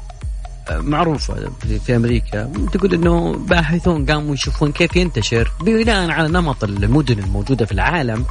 [0.71, 1.51] معروفة
[1.85, 2.51] في أمريكا.
[2.73, 8.25] تقول أنه باحثون قاموا يشوفون كيف ينتشر بناء على نمط المدن الموجودة في العالم.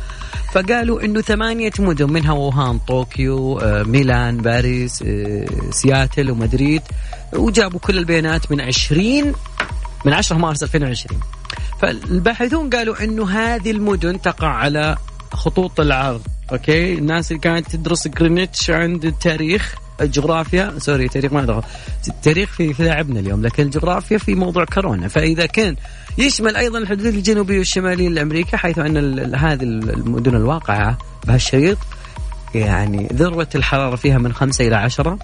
[0.52, 6.82] فقالوا أنه ثمانية مدن منها ووهان طوكيو آه، ميلان باريس آه، سياتل ومدريد
[7.32, 9.32] وجابوا كل البيانات من 20
[10.04, 11.20] من 10 مارس 2020
[11.80, 14.96] فالباحثون قالوا أنه هذه المدن تقع على
[15.32, 21.62] خطوط العرض okay؟ الناس اللي كانت تدرس جرينتش عند التاريخ الجغرافيا sorry تاريخ ما دخل
[22.08, 25.08] التاريخ في في لعبنا اليوم لكن الجغرافيا في موضوع كورونا.
[25.08, 25.76] فإذا كان
[26.18, 31.78] يشمل أيضا الحدود الجنوبية والشمالية لأمريكا حيث أن هذه المدن الواقعه بهالشريط
[32.54, 35.18] يعني ذروة الحرارة فيها من خمسة إلى عشرة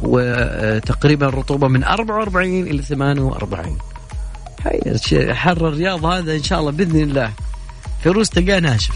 [0.00, 3.78] وتقريبا الرطوبه من 44 إلى 48
[5.32, 7.32] حر الرياض هذا إن شاء الله بإذن الله.
[8.02, 8.94] فيروز تلقاه ناشف.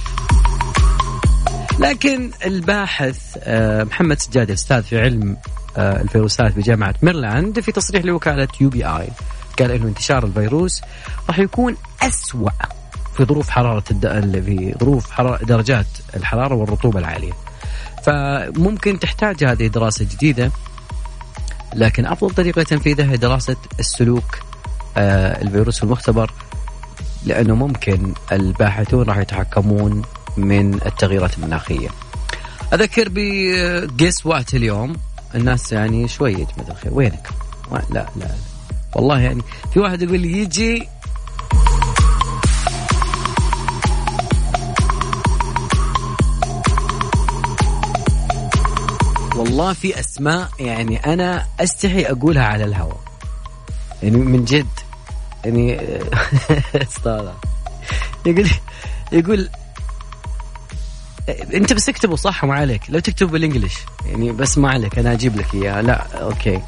[1.79, 5.37] لكن الباحث آه، محمد سجاد أستاذ في علم
[5.77, 9.09] آه، الفيروسات بجامعة ميرلاند في تصريح لوكالة UPI
[9.59, 10.83] قال إنه انتشار الفيروس
[11.29, 12.51] راح يكون اسوء
[13.17, 14.45] في ظروف حرارة الد...
[14.45, 15.87] في ظروف حرارة درجات
[16.17, 17.33] الحرارة والرطوبة العالية.
[18.03, 20.51] فممكن تحتاج هذه دراسة جديدة
[21.75, 24.39] لكن أفضل طريقة تنفيذها هي دراسة السلوك
[24.97, 26.33] آه، الفيروس في المختبر
[27.27, 30.03] لأنه ممكن الباحثون راح يتحكمون
[30.39, 31.89] من التغييرات المناخية.
[32.73, 34.97] أذكر بجيس وات اليوم؟
[35.35, 36.95] الناس يعني شوي يا جماعة الخير.
[36.95, 37.29] وينك؟
[37.73, 38.29] لا لا لا.
[38.95, 40.89] والله يعني في واحد يقول لي يجي
[49.37, 53.01] والله في أسماء يعني أنا أستحي أقولها على الهواء
[54.03, 54.67] يعني من جد.
[55.45, 55.81] يعني
[56.83, 57.41] اسطوره
[58.27, 58.51] يقول
[59.13, 59.49] يقول
[61.29, 62.83] انت بس اكتبه صح ما عليك.
[62.89, 63.75] لو تكتب بالانجلش
[64.07, 66.61] يعني بس ما عليك أنا أجيب لك اياه لا okay.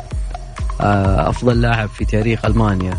[0.81, 2.99] آه، أفضل لاعب في تاريخ ألمانيا.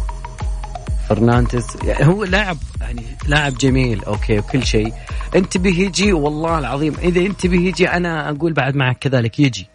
[1.09, 1.65] فرنانديز.
[1.83, 4.03] يعني هو لاعب يعني لاعب جميل.
[4.03, 4.93] okay وكل شيء.
[5.35, 6.95] أنت به يجي والله العظيم.
[7.03, 9.39] إذا أنت به يجي أنا أقول بعد معك كذلك.
[9.39, 9.67] يجي.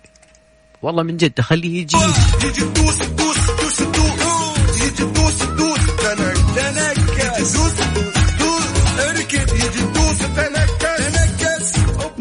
[0.83, 1.97] والله من جد خليه يجي.
[2.45, 4.83] يجي دوس دوس دوس دوس.
[4.83, 5.05] يجي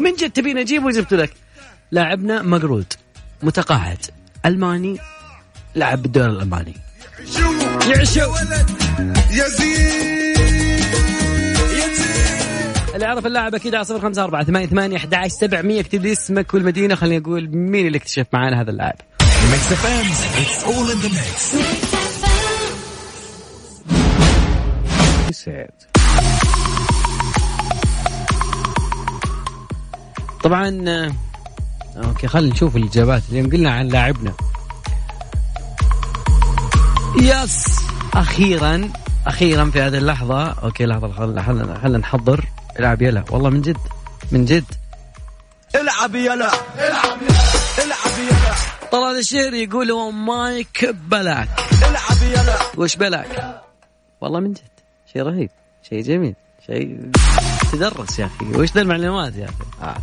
[0.06, 1.32] من جد تبيني اجيبه وجبت لك؟
[1.90, 2.92] لاعبنا مقرود
[3.42, 3.98] متقاعد
[4.46, 4.98] ألماني
[5.76, 6.74] لعب بالدوري الألماني.
[7.90, 8.34] يعشو
[9.30, 10.36] يزيد
[12.94, 16.12] اللي يعرف اللاعب أكيد على صفر خمسة أربعة ثمانية ثمانية أحد عشر سبعمية اكتب لي
[16.12, 18.96] اسمك والمدينة خليني أقول مين اللي اكتشف معانا هذا اللاعب.
[25.30, 25.95] سعيد
[30.42, 31.12] طبعا آه،
[31.96, 34.32] okay خلينا نشوف الإجابات اليوم قلنا عن لاعبنا.
[37.20, 37.66] yes.
[38.14, 38.92] أخيرا
[39.26, 40.44] أخيرا في هذه اللحظة.
[40.52, 41.42] okay لحظة خلينا
[41.82, 42.44] خلينا نحضر.
[42.78, 43.24] العب يلا.
[43.30, 43.78] والله من جد
[44.32, 44.64] من جد.
[45.74, 46.50] العب يلا.
[48.92, 51.48] طلال الشهري يقول هو مايك بلاك
[51.82, 52.56] العب يلا.
[52.76, 53.62] وش بلاك؟
[54.20, 54.68] والله من جد.
[55.12, 55.50] شيء رهيب.
[55.88, 56.34] شيء جميل.
[56.66, 57.10] شيء
[57.72, 58.44] تدرس يا أخي.
[58.44, 59.96] وش ذا المعلومات يا أخي؟ آه.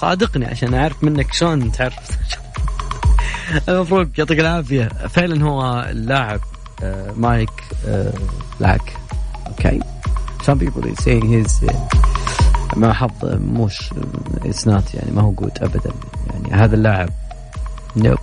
[0.00, 1.94] صادقني عشان أعرف منك شلون تعرف.
[3.68, 4.88] المفروض يعطيك العافية.
[4.88, 6.40] فعلا هو اللاعب
[6.82, 7.50] آه، مايك
[7.86, 8.12] آه،
[8.60, 8.96] بلاك
[9.46, 9.80] أوكي
[10.42, 11.88] some people are saying his آه،
[12.76, 13.90] مع حظ مش
[14.44, 15.90] اتس نوت يعني ما هو جود ابدا.
[16.32, 17.08] يعني هذا اللاعب
[17.96, 18.18] نوب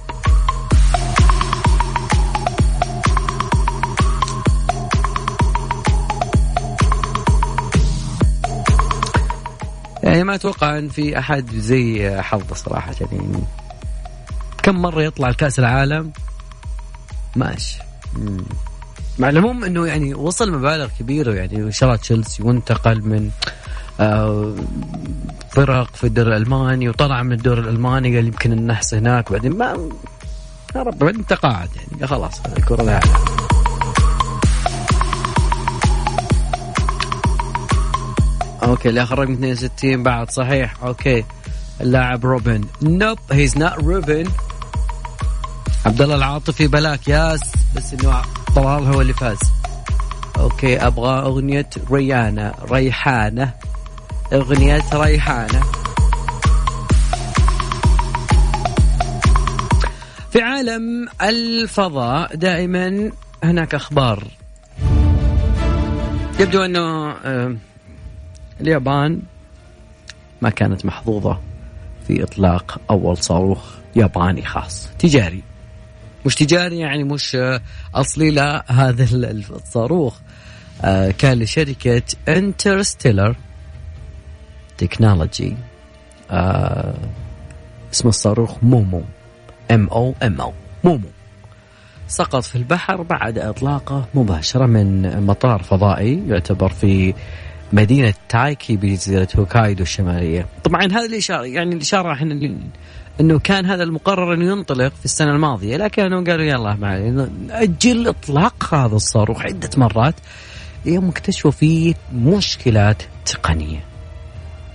[10.16, 13.44] يعني ما أتوقع إن في أحد زي حظه صراحة يعني
[14.64, 16.12] كم مرة يطلع لكأس العالم؟
[17.36, 17.80] ماشي.
[19.20, 23.30] مع العموم إنه يعني وصل مبالغ كبيرة يعني شرى تشيلسي وانتقل من
[24.00, 24.56] آه،
[25.52, 29.90] فرق في الدوري الألماني وطلع من الدوري الألماني قال يمكن النحس هناك بعدين ما
[30.76, 33.00] يا رب بعدين تقاعد يعني خلاص الكرة لها
[38.64, 40.84] okay اللي اخر رقم 62 بعد صحيح.
[40.84, 41.26] okay.
[41.82, 42.62] اللاعب روبن.
[42.82, 44.26] nope he's not روبن
[45.86, 47.42] عبد الله العاطفي بلاك yes.
[47.76, 48.22] بس إنه
[48.56, 49.40] طلال هو اللي فاز.
[50.38, 53.54] أوكي أبغى أغنية ريانة ريحانة.
[54.34, 55.62] أغنية ريحانة.
[60.32, 63.12] في عالم الفضاء دائما
[63.44, 64.24] هناك أخبار.
[66.40, 67.56] يبدو أنه آه،
[68.62, 69.22] اليابان
[70.42, 71.40] ما كانت محظوظة
[72.08, 73.64] في إطلاق أول صاروخ
[73.96, 74.90] ياباني خاص.
[75.00, 75.44] تجاري.
[76.26, 77.38] مش تجاري يعني مش
[77.96, 80.18] أصلي لا هذا ال- الصاروخ
[80.84, 83.36] آه، كان لشركة Interstellar
[84.78, 85.56] Technology
[87.94, 89.02] اسمه الصاروخ مومو
[89.72, 91.08] M O M O مومو.
[92.08, 97.14] سقط في البحر بعد إطلاقه مباشرة من مطار فضائي يعتبر في
[97.76, 100.46] مدينة تايكي بجزيره هوكايدو الشمالية.
[100.64, 102.58] طبعا هذه الإشارة يعني الإشارة إحنا
[103.20, 107.00] إنه كان هذا المقرر إنه ينطلق في السنة الماضية لكنهم قالوا يلا ما
[107.48, 110.16] ناجل إطلاق هذا الصاروخ عدة مرات
[110.86, 113.84] يوم اكتشفوا فيه مشكلات تقنية.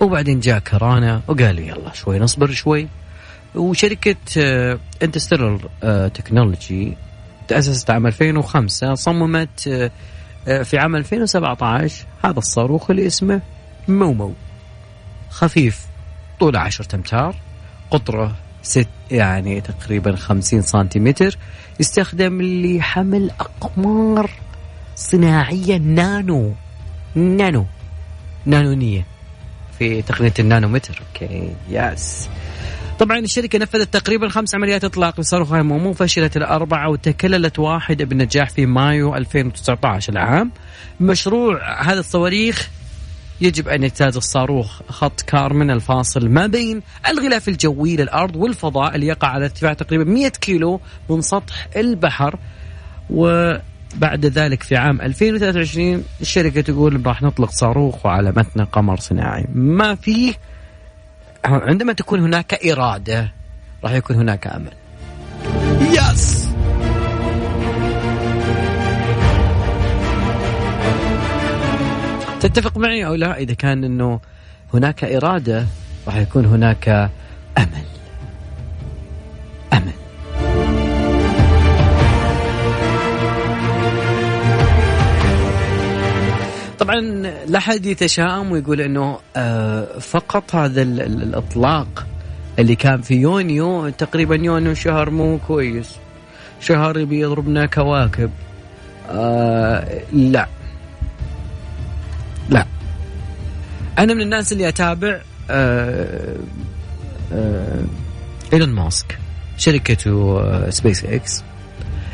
[0.00, 2.88] وبعدين جاء كورونا وقالوا يلا شوي نصبر شوي
[3.54, 4.16] وشركة
[5.02, 5.70] انتستيلر
[6.14, 6.96] تكنولوجي
[7.48, 9.90] تأسست عام 2005 صممت آه، آه،
[10.44, 13.40] في عام 2017 هذا الصاروخ اللي اسمه
[13.88, 14.32] مومو.
[15.30, 15.86] خفيف
[16.40, 17.34] طوله 10 أمتار
[17.90, 21.38] قطره ست يعني تقريبا 50 سنتيمتر
[21.80, 24.30] يستخدم لحمل أقمار
[24.96, 26.52] صناعية نانو
[27.14, 27.66] نانو
[28.46, 29.06] نانونية
[29.78, 31.02] في تقنية النانومتر.
[31.08, 32.28] OK yes
[33.00, 38.66] طبعا الشركة نفذت تقريبا خمس عمليات إطلاق لصاروخ مومو فشلت الأربعة وتكللت واحدة بالنجاح في
[38.66, 40.50] مايو 2019 العام.
[41.00, 42.68] مشروع هذا الصواريخ
[43.40, 49.28] يجب أن يجتاز الصاروخ خط كارمن الفاصل ما بين الغلاف الجوي للأرض والفضاء اللي يقع
[49.28, 52.38] على ارتفاع تقريبا 100 كيلو من سطح البحر.
[53.10, 59.46] وبعد ذلك في عام 2023 الشركة تقول راح نطلق صاروخ وعلى متنه قمر صناعي.
[59.54, 60.34] ما فيه
[61.44, 63.32] عندما تكون هناك إرادة
[63.84, 64.72] راح يكون هناك أمل.
[65.80, 66.48] يس
[72.40, 74.20] تتفق معي أو لا؟ إذا كان أنه
[74.74, 75.66] هناك إرادة
[76.06, 77.10] راح يكون هناك أمل
[77.58, 77.99] أمل.
[86.90, 87.00] طبعا
[87.46, 92.06] لا أحد يتشائم ويقول إنه آه، فقط هذا ال- ال- الإطلاق
[92.58, 95.96] اللي كان في يونيو تقريبا يونيو شهر مو كويس.
[96.60, 98.30] شهر يبي يضربنا كواكب.
[99.10, 100.46] آه لا.
[102.48, 102.66] لا.
[103.98, 106.36] أنا من الناس اللي أتابع آه
[108.52, 109.18] إيلون ماسك
[109.56, 111.42] شركته سبيس إكس.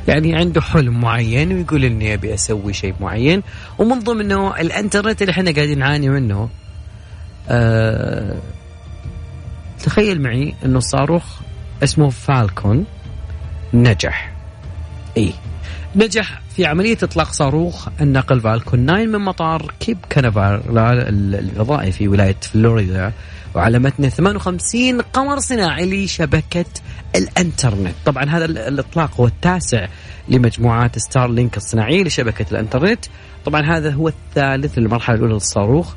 [0.08, 3.42] يعني عنده حلم معين ويقول إني أبي أسوي شيء معين.
[3.78, 6.48] ومن ضمنه الإنترنت اللي إحنا قاعدين نعاني منه.
[7.48, 8.38] آه
[9.84, 11.24] تخيل معي إنه الصاروخ
[11.82, 12.84] اسمه Falcon
[13.74, 14.32] نجح.
[15.16, 15.32] اي
[15.96, 20.78] نجح في عملية إطلاق صاروخ النقل Falcon 9 من مطار كيب كانفرال
[21.34, 23.12] الفضائي في ولاية فلوريدا
[23.54, 26.64] وعلى متن 58 قمر صناعي لشبكة
[27.16, 27.94] الإنترنت.
[28.04, 29.86] طبعا هذا ال- الإطلاق هو التاسع
[30.28, 33.04] لمجموعات Starlink الصناعية لشبكة الإنترنت.
[33.44, 35.94] طبعا هذا هو الثالث للمرحلة الأولى للصاروخ.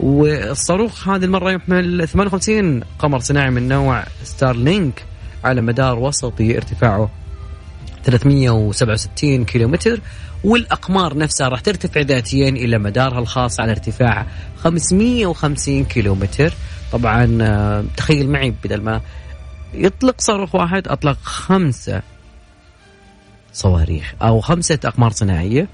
[0.00, 5.04] والصاروخ هذه المرة يحمل 58 قمر صناعي من نوع Starlink
[5.44, 7.10] على مدار وسطي ارتفاعه
[8.04, 10.00] 367 كيلومتر
[10.44, 14.26] والأقمار نفسها راح ترتفع ذاتيا إلى مدارها الخاص على ارتفاع
[14.56, 16.54] 550 كيلومتر.
[16.92, 19.00] طبعا آه، تخيل معي بدل ما
[19.74, 22.02] يطلق صاروخ واحد أطلق خمسة
[23.52, 25.68] صواريخ أو خمسة أقمار صناعية.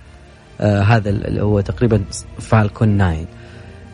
[0.61, 2.05] آه هذا اللي هو تقريبا
[2.41, 3.27] فالكون 9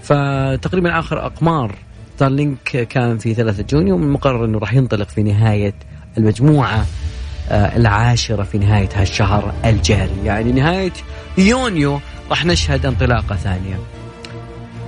[0.03, 1.75] فتقريبا آخر أقمار
[2.17, 5.75] ستارلينك كان في 3 يونيو من المقرر أنه راح ينطلق في نهاية
[6.19, 6.87] المجموعة.
[7.51, 10.25] العاشرة في نهاية هالشهر الجاري.
[10.25, 10.93] يعني نهاية
[11.39, 13.79] يونيو راح نشهد انطلاقة ثانية.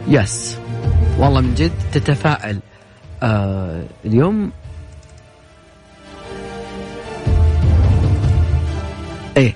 [0.08, 0.58] يس.
[1.18, 2.58] والله من جد تتفائل.
[3.22, 4.52] آه اليوم
[9.36, 9.54] إيه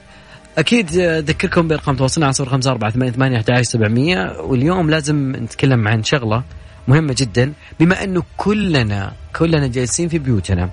[0.59, 4.41] أكيد آه، أذكركم بأرقام تواصلنا على صفر خمسة أربعة ثمانية ثمانية أحد سبعمية.
[4.41, 6.43] واليوم لازم نتكلم عن شغلة
[6.89, 7.53] مهمة جدا.
[7.81, 10.71] بما أنه كلنا كلنا جالسين في بيوتنا.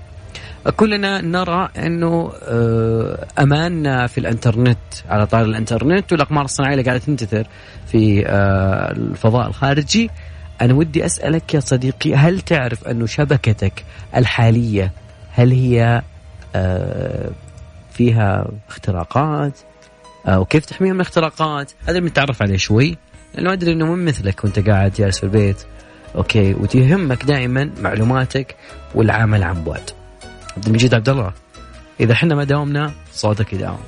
[0.70, 7.46] كلنا نرى إنه آه، أماننا في الإنترنت على طار الإنترنت والأقمار الصناعية اللي قاعدة تنتثر
[7.86, 10.10] في آه، الفضاء الخارجي.
[10.60, 13.84] أنا ودي أسألك يا صديقي هل تعرف أنه شبكتك
[14.16, 14.92] الحالية
[15.30, 16.02] هل هي
[16.54, 17.30] آه،
[17.92, 19.58] فيها اختراقات؟
[20.28, 22.96] وكيف تحميها من الاختراقات؟ هذا بنتعرف عليه شوي
[23.34, 25.56] لأنه أدري إنه من مثلك وأنت قاعد جالس في البيت.
[26.16, 28.56] أوكي وتهمك دائما معلوماتك
[28.94, 29.97] والعمل عن بعد.
[30.58, 31.32] عبد المجيد عبد الله
[32.00, 33.78] إذا إحنا ما داومنا صوتك يداوم.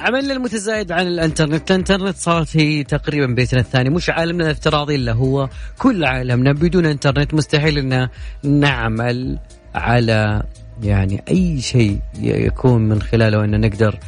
[0.00, 5.48] عملنا المتزايد عن الإنترنت الإنترنت صارت هي تقريبا بيتنا الثاني مش عالمنا الافتراضي إلا هو
[5.78, 8.08] كل عالمنا بدون إنترنت مستحيل إن
[8.42, 9.38] نعمل
[9.74, 10.42] على
[10.82, 13.98] يعني أي شيء يكون من خلاله إن نقدر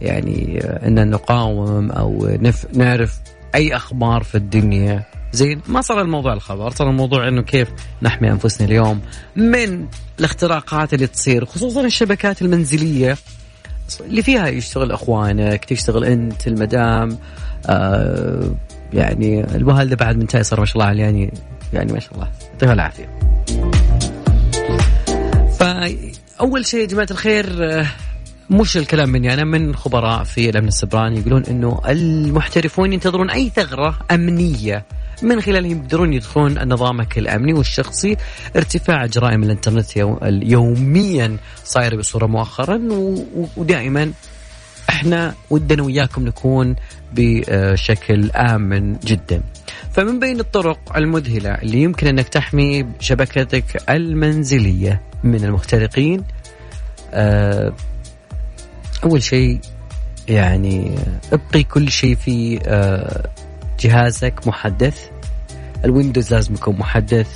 [0.00, 3.18] يعني إن نقاوم أو نف نعرف
[3.54, 5.02] أي أخبار في الدنيا.
[5.32, 7.68] زين ما صار الموضوع الخبر صار الموضوع إنه كيف
[8.02, 9.00] نحمي أنفسنا اليوم
[9.36, 9.86] من
[10.18, 13.16] الاختراقات اللي تصير خصوصا الشبكات المنزلية
[14.00, 17.18] اللي فيها يشتغل إخوانك تشتغل أنت المدام
[17.66, 18.54] آه
[18.92, 21.32] يعني الوالده بعد من صار ما شاء الله يعني
[21.72, 23.08] يعني ما شاء الله يعطيها العافية.
[25.58, 27.86] فأول شيء يا جماعة الخير آه،
[28.50, 29.34] مش الكلام مني.
[29.34, 34.84] أنا من خبراء في الأمن السبراني يقولون إنه المحترفون ينتظرون أي ثغرة أمنية.
[35.22, 38.16] من خلالها يقدرون يدخلون نظامك الأمني والشخصي.
[38.56, 42.80] ارتفاع جرائم الإنترنت يو- يوميا صايره بصورة مؤخرا
[43.56, 44.12] ودائما
[44.90, 46.76] إحنا ودنا وياكم نكون
[47.12, 49.42] بشكل آمن جدا.
[49.92, 56.24] فمن بين الطرق المذهلة اللي يمكن أنك تحمي شبكتك المنزلية من المخترقين
[57.14, 57.72] آه،
[59.04, 59.60] أول شيء
[60.28, 60.94] يعني
[61.32, 63.30] ابقي كل شيء في آه،
[63.80, 65.08] جهازك محدث.
[65.84, 67.28] ال Windows لازم يكون محدث.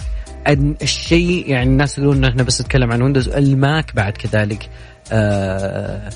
[0.83, 4.69] الشيء يعني الناس يقولون إحنا بس نتكلم عن Windows ال Mac بعد كذلك
[5.13, 6.11] آه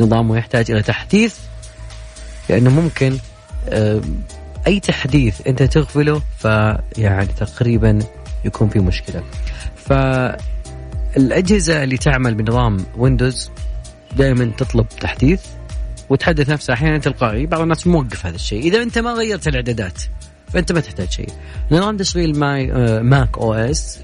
[0.00, 1.36] نظامه يحتاج إلى تحديث.
[2.48, 3.18] لأنه ممكن
[3.68, 4.00] آه
[4.66, 7.98] أي تحديث أنت تغفله فيعني تقريبا
[8.44, 9.22] يكون في مشكلة.
[11.16, 13.50] فالأجهزة اللي تعمل بنظام Windows
[14.16, 15.40] دائما تطلب تحديث
[16.10, 17.46] وتحدث نفسها أحيانا تلقائي.
[17.46, 18.60] بعض الناس موقف هذا الشيء.
[18.62, 20.02] إذا أنت ما غيرت الإعدادات
[20.52, 21.28] فأنت ما تحتاج شيء.
[21.70, 23.98] نظام تشغيل ماي آه، Mac OS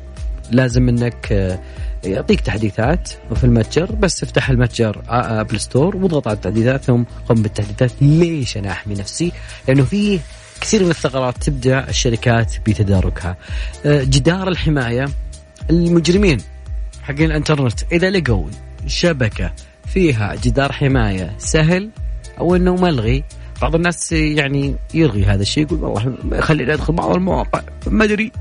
[0.50, 1.58] لازم إنك آه،
[2.04, 3.92] يعطيك تحديثات في المتجر.
[3.94, 6.84] بس افتح المتجر آه، App Store واضغط على التحديثات.
[6.84, 7.92] ثم قم بالتحديثات.
[8.00, 9.32] ليش أنا أحمي نفسي؟
[9.68, 10.20] لأنه في
[10.60, 13.36] كثير من الثغرات تبدا الشركات بتداركها.
[13.86, 15.08] آه، جدار الحماية
[15.70, 16.38] المجرمين
[17.02, 18.46] حقين الإنترنت إذا لقوا
[18.86, 19.52] شبكة
[19.94, 21.90] فيها جدار حماية سهل
[22.38, 23.24] أو إنه ملغي.
[23.62, 27.62] بعض الناس يعني يلغي هذا الشيء يقول والله خليني أدخل بعض المواقع.
[27.86, 28.32] ما أدري.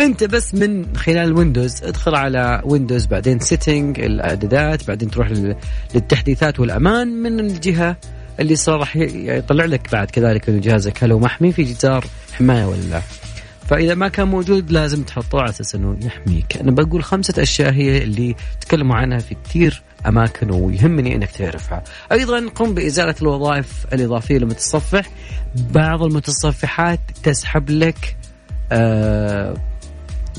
[0.00, 5.56] أنت بس من خلال Windows ادخل على Windows بعدين setting الإعدادات بعدين تروح لل-
[5.94, 7.96] للتحديثات والأمان من الجهة
[8.40, 11.04] اللي صار راح يطلع لك بعد كذلك انه جهازك.
[11.04, 13.02] هل هو محمي في جدار حماية ولا لا؟
[13.68, 16.56] فإذا ما كان موجود لازم تحطه على أساس إنه يحميك.
[16.56, 21.84] أنا بقول خمسة أشياء هي اللي تكلموا عنها في كثير أماكن ويهمني إنك تعرفها.
[22.12, 25.06] أيضا قم بإزالة الوظائف الإضافية للمتصفح
[25.54, 28.16] بعض المتصفحات تسحب لك
[28.72, 29.54] آه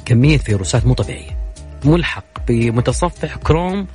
[0.05, 1.37] كمية فيروسات مو طبيعية.
[1.85, 3.87] ملحق بمتصفح كروم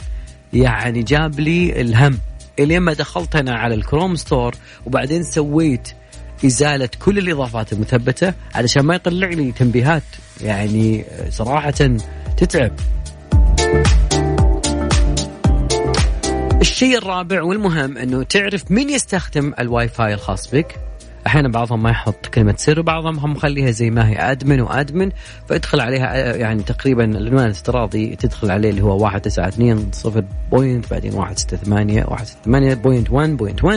[0.52, 2.18] يعني جاب لي الهم.
[2.58, 4.54] الين ما دخلت أنا على ال Chrome Store
[4.86, 5.88] وبعدين سويت
[6.44, 10.02] إزالة كل الإضافات المثبتة علشان ما يطلع لي تنبيهات
[10.40, 11.70] يعني صراحة
[12.36, 12.72] تتعب.
[16.60, 20.76] الشيء الرابع والمهم إنه تعرف مين يستخدم الواي فاي الخاص بك؟
[21.26, 25.10] أحيانا بعضهم ما يحط كلمة سر وبعضهم هم مخليها زي ما هي admin و admin
[25.48, 32.32] فادخل عليها يعني تقريبا العنوان الافتراضي تدخل عليه اللي هو 192 0 point بعدين 168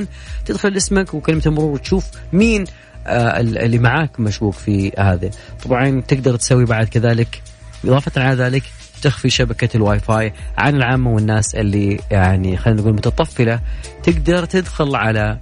[0.03, 0.07] 168.1.1
[0.45, 2.65] تدخل اسمك وكلمة المرور وتشوف مين
[3.07, 5.29] آه، اللي معاك مشبوك في هذا
[5.63, 7.41] طبعا تقدر تسوي بعد كذلك
[7.85, 8.63] إضافة على ذلك
[9.01, 13.59] تخفي شبكة الواي فاي عن العامة والناس اللي يعني خلينا نقول متطفلة.
[14.03, 15.37] تقدر تدخل على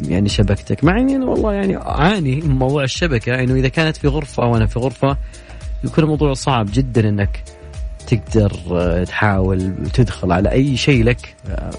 [0.00, 0.84] يعني شبكتك.
[0.84, 4.66] مع إني أنا والله يعني أعاني من موضوع الشبكة إنه إذا كانت في غرفة وأنا
[4.66, 5.16] في غرفة
[5.84, 7.42] يكون الموضوع صعب جدا إنك
[8.06, 11.34] تقدر آه، تحاول تدخل على أي شيء لك.
[11.50, 11.70] آه،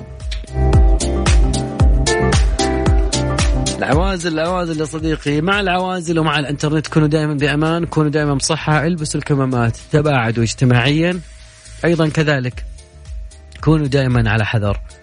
[3.78, 9.20] العوازل العوازل يا صديقي مع العوازل ومع الإنترنت كونوا دائما بأمان كونوا دائما بصحة البسوا
[9.20, 11.20] الكمامات تباعدوا اجتماعيا.
[11.86, 12.66] أيضا كذلك
[13.64, 14.72] كونوا دائما على حذر.
[14.72, 14.99] آه،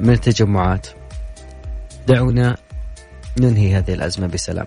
[0.00, 0.86] من التجمعات.
[2.06, 2.56] دعونا
[3.40, 4.66] ننهي هذه الأزمة بسلام.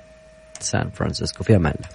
[0.60, 1.90] سان فرانسيسكو في أمان الله.